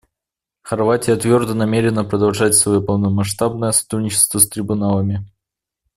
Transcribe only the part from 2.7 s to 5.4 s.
полномасштабное сотрудничество с трибуналами.